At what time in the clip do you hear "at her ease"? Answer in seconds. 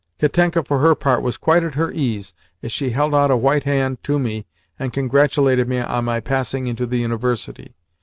1.63-2.33